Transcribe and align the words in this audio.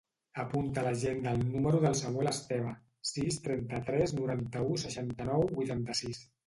Apunta 0.43 0.79
a 0.81 0.85
l'agenda 0.87 1.33
el 1.37 1.43
número 1.57 1.83
del 1.85 1.97
Samuel 2.01 2.31
Esteva: 2.31 2.73
sis, 3.13 3.41
trenta-tres, 3.47 4.19
noranta-u, 4.23 4.83
seixanta-nou, 4.89 5.51
vuitanta-sis. 5.59 6.31